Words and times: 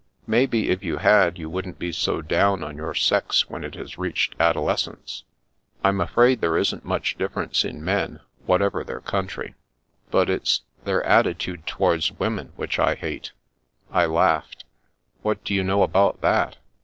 "Maybe, 0.25 0.71
if 0.71 0.83
you 0.83 0.97
had, 0.97 1.37
you 1.37 1.47
wouldn't 1.47 1.77
be 1.77 1.91
so 1.91 2.23
down 2.23 2.63
on 2.63 2.75
your 2.75 2.95
sex 2.95 3.47
when 3.51 3.63
it 3.63 3.75
has 3.75 3.99
reached 3.99 4.33
adolescence." 4.39 5.25
The 5.83 5.91
Princess 5.91 6.15
139" 6.15 6.25
I'm 6.25 6.33
afraid 6.33 6.41
there 6.41 6.57
isn't 6.57 6.83
much 6.89 7.17
difference 7.19 7.63
in 7.63 7.85
men, 7.85 8.19
whatever 8.47 8.83
their 8.83 8.99
country. 9.01 9.53
But 10.09 10.27
it's— 10.27 10.61
^their 10.87 11.05
attitude 11.05 11.67
towards 11.67 12.13
women 12.17 12.51
which 12.55 12.79
I 12.79 12.95
hate." 12.95 13.31
I 13.91 14.07
laughed. 14.07 14.63
"What 15.21 15.43
do 15.43 15.53
you 15.53 15.61
know 15.63 15.83
about 15.83 16.19
that?" 16.21 16.57